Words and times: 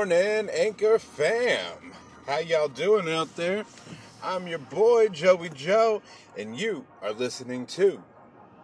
morning, 0.00 0.48
Anchor 0.54 0.98
fam. 0.98 1.92
How 2.26 2.38
y'all 2.38 2.68
doing 2.68 3.06
out 3.06 3.36
there? 3.36 3.66
I'm 4.22 4.46
your 4.46 4.58
boy, 4.58 5.08
Joey 5.08 5.50
Joe, 5.50 6.00
and 6.38 6.58
you 6.58 6.86
are 7.02 7.12
listening 7.12 7.66
to 7.66 8.02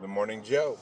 The 0.00 0.08
Morning 0.08 0.42
Joe. 0.42 0.78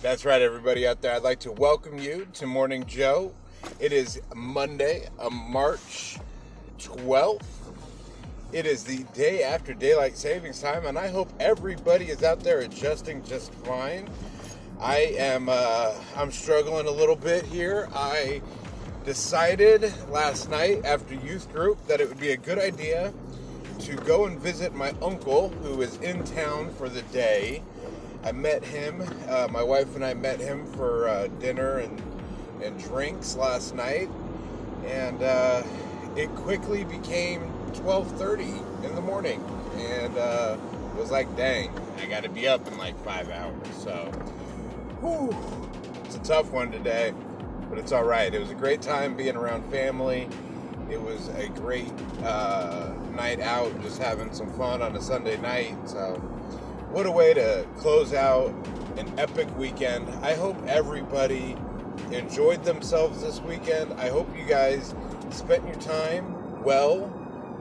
That's 0.00 0.24
right, 0.24 0.40
everybody 0.40 0.86
out 0.86 1.02
there. 1.02 1.12
I'd 1.12 1.22
like 1.22 1.40
to 1.40 1.52
welcome 1.52 1.98
you 1.98 2.26
to 2.32 2.46
Morning 2.46 2.86
Joe. 2.86 3.34
It 3.80 3.92
is 3.92 4.18
Monday, 4.34 5.10
uh, 5.18 5.28
March 5.28 6.16
12th. 6.78 7.44
It 8.50 8.64
is 8.64 8.82
the 8.82 9.04
day 9.12 9.42
after 9.42 9.74
daylight 9.74 10.16
savings 10.16 10.62
time, 10.62 10.86
and 10.86 10.98
I 10.98 11.08
hope 11.08 11.30
everybody 11.38 12.06
is 12.06 12.22
out 12.22 12.40
there 12.40 12.60
adjusting 12.60 13.24
just 13.24 13.52
fine. 13.56 14.08
I 14.80 15.14
am 15.18 15.48
uh, 15.48 15.94
I'm 16.16 16.32
struggling 16.32 16.86
a 16.86 16.90
little 16.90 17.16
bit 17.16 17.44
here. 17.46 17.88
I 17.94 18.42
decided 19.04 19.92
last 20.10 20.50
night 20.50 20.84
after 20.84 21.14
youth 21.14 21.52
group 21.52 21.86
that 21.86 22.00
it 22.00 22.08
would 22.08 22.18
be 22.18 22.32
a 22.32 22.36
good 22.36 22.58
idea 22.58 23.12
to 23.80 23.96
go 23.96 24.26
and 24.26 24.38
visit 24.38 24.74
my 24.74 24.92
uncle 25.02 25.50
who 25.62 25.80
is 25.82 25.96
in 25.98 26.24
town 26.24 26.72
for 26.74 26.88
the 26.88 27.02
day. 27.02 27.62
I 28.24 28.32
met 28.32 28.64
him. 28.64 29.02
Uh, 29.28 29.48
my 29.50 29.62
wife 29.62 29.94
and 29.94 30.04
I 30.04 30.14
met 30.14 30.40
him 30.40 30.66
for 30.72 31.08
uh, 31.08 31.28
dinner 31.38 31.78
and 31.78 32.02
and 32.62 32.78
drinks 32.78 33.36
last 33.36 33.74
night, 33.74 34.08
and 34.86 35.22
uh, 35.22 35.62
it 36.16 36.34
quickly 36.36 36.84
became 36.84 37.42
12:30 37.74 38.84
in 38.84 38.94
the 38.94 39.00
morning, 39.00 39.42
and 39.76 40.16
uh, 40.18 40.56
was 40.96 41.10
like, 41.10 41.34
dang, 41.36 41.70
I 41.98 42.06
got 42.06 42.22
to 42.24 42.28
be 42.28 42.48
up 42.48 42.66
in 42.66 42.76
like 42.78 42.98
five 43.04 43.30
hours. 43.30 43.66
So 43.82 44.10
Whew. 45.04 45.36
It's 46.06 46.16
a 46.16 46.20
tough 46.20 46.50
one 46.50 46.70
today, 46.70 47.12
but 47.68 47.78
it's 47.78 47.92
all 47.92 48.04
right. 48.04 48.32
It 48.32 48.38
was 48.38 48.50
a 48.50 48.54
great 48.54 48.80
time 48.80 49.14
being 49.14 49.36
around 49.36 49.70
family. 49.70 50.30
It 50.90 50.98
was 50.98 51.28
a 51.28 51.48
great 51.48 51.92
uh, 52.22 52.94
night 53.14 53.38
out, 53.38 53.78
just 53.82 54.00
having 54.00 54.32
some 54.32 54.50
fun 54.54 54.80
on 54.80 54.96
a 54.96 55.02
Sunday 55.02 55.36
night. 55.36 55.76
So, 55.84 56.14
what 56.90 57.04
a 57.04 57.10
way 57.10 57.34
to 57.34 57.66
close 57.76 58.14
out 58.14 58.48
an 58.96 59.12
epic 59.18 59.46
weekend. 59.58 60.08
I 60.24 60.32
hope 60.32 60.56
everybody 60.66 61.54
enjoyed 62.10 62.64
themselves 62.64 63.20
this 63.20 63.42
weekend. 63.42 63.92
I 64.00 64.08
hope 64.08 64.34
you 64.34 64.46
guys 64.46 64.94
spent 65.28 65.66
your 65.66 65.76
time 65.82 66.62
well, 66.64 67.08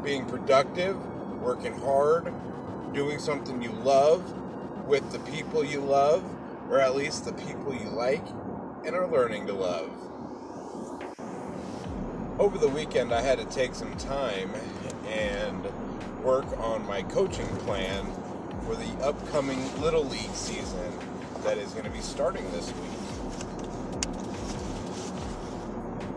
being 0.02 0.26
productive, 0.28 0.96
working 1.42 1.78
hard, 1.80 2.34
doing 2.94 3.20
something 3.20 3.62
you 3.62 3.72
love 3.72 4.24
with 4.88 5.12
the 5.12 5.20
people 5.30 5.66
you 5.66 5.82
love 5.82 6.24
or 6.70 6.80
at 6.80 6.96
least 6.96 7.26
the 7.26 7.34
people 7.34 7.74
you 7.74 7.90
like 7.90 8.26
and 8.86 8.96
are 8.96 9.08
learning 9.08 9.48
to 9.48 9.54
love. 9.54 9.90
Over 12.40 12.58
the 12.58 12.70
weekend, 12.70 13.14
I 13.14 13.22
had 13.22 13.38
to 13.38 13.46
take 13.46 13.76
some 13.76 13.96
time 13.96 14.50
and 15.08 15.66
work 16.24 16.46
on 16.60 16.86
my 16.88 17.04
coaching 17.04 17.48
plan 17.58 18.06
for 18.66 18.76
the 18.76 18.90
upcoming 19.04 19.60
Little 19.82 20.04
League 20.06 20.34
season 20.34 20.92
that 21.44 21.58
is 21.58 21.72
going 21.74 21.86
to 21.86 21.92
be 21.92 22.00
starting 22.00 22.50
this 22.52 22.68
week. 22.74 22.92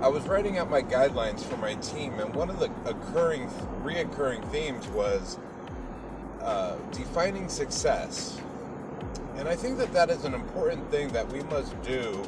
I 0.01 0.09
was 0.09 0.27
writing 0.29 0.59
out 0.59 0.71
my 0.71 0.83
guidelines 0.83 1.41
for 1.41 1.57
my 1.57 1.75
team, 1.75 2.21
and 2.21 2.35
one 2.35 2.49
of 2.49 2.61
the 2.61 2.71
occurring, 2.85 3.49
reoccurring 3.83 4.45
themes 4.51 4.87
was 4.89 5.37
uh, 6.41 6.77
defining 6.93 7.49
success 7.49 8.41
and 9.37 9.49
I 9.49 9.57
think 9.57 9.79
that 9.79 9.93
that 9.93 10.11
is 10.11 10.25
an 10.25 10.35
important 10.35 10.91
thing 10.91 11.09
that 11.09 11.31
we 11.33 11.43
must 11.45 11.81
do 11.83 12.25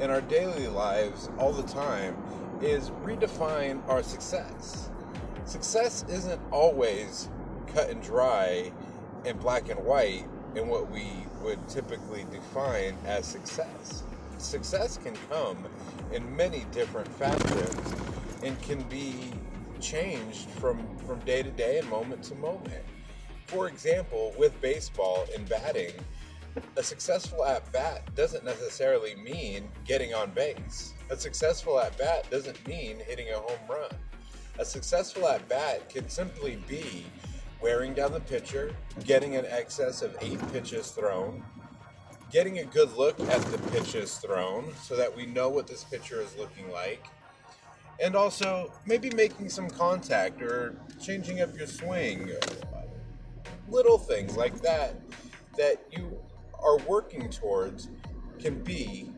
in 0.00 0.10
our 0.10 0.20
daily 0.22 0.68
lives 0.68 1.28
all 1.38 1.52
the 1.52 1.62
time 1.62 2.16
is 2.60 2.90
redefine 3.04 3.80
our 3.88 4.02
success. 4.02 4.90
Success 5.44 6.04
isn't 6.08 6.40
always 6.50 7.28
cut 7.74 7.90
and 7.90 8.02
dry 8.02 8.72
and 9.24 9.38
black 9.40 9.68
and 9.68 9.84
white 9.84 10.26
in 10.54 10.68
what 10.68 10.90
we 10.90 11.26
would 11.42 11.58
typically 11.68 12.24
define 12.30 12.96
as 13.06 13.26
success. 13.26 14.04
Success 14.38 14.98
can 14.98 15.14
come 15.30 15.58
in 16.12 16.36
many 16.36 16.64
different 16.72 17.08
facets 17.08 17.94
and 18.42 18.60
can 18.62 18.82
be 18.84 19.14
changed 19.80 20.48
from, 20.50 20.78
from 21.06 21.18
day 21.20 21.42
to 21.42 21.50
day 21.50 21.78
and 21.78 21.88
moment 21.88 22.22
to 22.24 22.34
moment. 22.36 22.84
For 23.54 23.68
example, 23.68 24.34
with 24.36 24.60
baseball 24.60 25.26
and 25.32 25.48
batting, 25.48 25.92
a 26.76 26.82
successful 26.82 27.44
at 27.44 27.70
bat 27.70 28.12
doesn't 28.16 28.44
necessarily 28.44 29.14
mean 29.14 29.68
getting 29.86 30.12
on 30.12 30.32
base. 30.32 30.92
A 31.08 31.16
successful 31.16 31.78
at 31.78 31.96
bat 31.96 32.28
doesn't 32.32 32.66
mean 32.66 32.98
hitting 33.06 33.28
a 33.30 33.38
home 33.38 33.60
run. 33.70 33.90
A 34.58 34.64
successful 34.64 35.28
at 35.28 35.48
bat 35.48 35.88
can 35.88 36.08
simply 36.08 36.56
be 36.66 37.06
wearing 37.62 37.94
down 37.94 38.10
the 38.10 38.18
pitcher, 38.18 38.74
getting 39.04 39.36
an 39.36 39.46
excess 39.48 40.02
of 40.02 40.16
eight 40.20 40.40
pitches 40.52 40.90
thrown, 40.90 41.44
getting 42.32 42.58
a 42.58 42.64
good 42.64 42.92
look 42.96 43.20
at 43.20 43.40
the 43.52 43.58
pitches 43.70 44.16
thrown 44.16 44.74
so 44.82 44.96
that 44.96 45.14
we 45.14 45.26
know 45.26 45.48
what 45.48 45.68
this 45.68 45.84
pitcher 45.84 46.20
is 46.20 46.36
looking 46.36 46.68
like, 46.72 47.06
and 48.02 48.16
also 48.16 48.72
maybe 48.84 49.10
making 49.10 49.48
some 49.48 49.70
contact 49.70 50.42
or 50.42 50.76
changing 51.00 51.40
up 51.40 51.56
your 51.56 51.68
swing. 51.68 52.32
Little 53.68 53.98
things 53.98 54.36
like 54.36 54.60
that 54.62 54.94
that 55.56 55.84
you 55.90 56.18
are 56.62 56.78
working 56.78 57.30
towards 57.30 57.88
can 58.38 58.62
be 58.62 59.10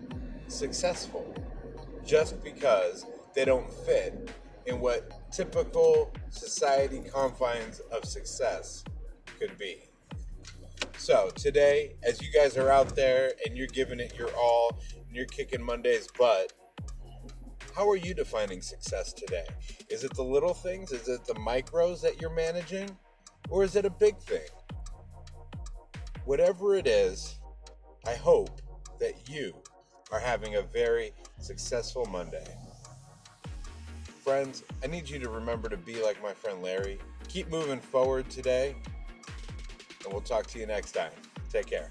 successful 0.48 1.34
just 2.04 2.42
because 2.42 3.06
they 3.34 3.44
don't 3.44 3.72
fit 3.72 4.30
in 4.66 4.80
what 4.80 5.30
typical 5.32 6.12
society 6.30 7.02
confines 7.12 7.80
of 7.92 8.04
success 8.04 8.84
could 9.38 9.56
be. 9.58 9.78
So, 10.98 11.30
today, 11.34 11.94
as 12.02 12.20
you 12.22 12.28
guys 12.32 12.56
are 12.56 12.70
out 12.70 12.96
there 12.96 13.32
and 13.44 13.56
you're 13.56 13.66
giving 13.68 14.00
it 14.00 14.14
your 14.18 14.30
all 14.36 14.80
and 15.06 15.14
you're 15.14 15.26
kicking 15.26 15.62
Monday's 15.62 16.08
butt, 16.18 16.52
how 17.74 17.88
are 17.88 17.96
you 17.96 18.14
defining 18.14 18.62
success 18.62 19.12
today? 19.12 19.44
Is 19.90 20.02
it 20.02 20.14
the 20.14 20.24
little 20.24 20.54
things? 20.54 20.92
Is 20.92 21.08
it 21.08 21.24
the 21.26 21.34
micros 21.34 22.00
that 22.00 22.20
you're 22.20 22.34
managing? 22.34 22.90
Or 23.48 23.64
is 23.64 23.76
it 23.76 23.84
a 23.84 23.90
big 23.90 24.18
thing? 24.18 24.48
Whatever 26.24 26.76
it 26.76 26.86
is, 26.86 27.36
I 28.06 28.14
hope 28.14 28.60
that 28.98 29.28
you 29.28 29.54
are 30.12 30.20
having 30.20 30.56
a 30.56 30.62
very 30.62 31.12
successful 31.38 32.06
Monday. 32.06 32.46
Friends, 34.24 34.64
I 34.82 34.88
need 34.88 35.08
you 35.08 35.18
to 35.20 35.28
remember 35.28 35.68
to 35.68 35.76
be 35.76 36.02
like 36.02 36.20
my 36.22 36.32
friend 36.32 36.62
Larry. 36.62 36.98
Keep 37.28 37.48
moving 37.48 37.78
forward 37.78 38.28
today, 38.28 38.74
and 40.04 40.12
we'll 40.12 40.22
talk 40.22 40.46
to 40.48 40.58
you 40.58 40.66
next 40.66 40.92
time. 40.92 41.12
Take 41.52 41.66
care. 41.66 41.90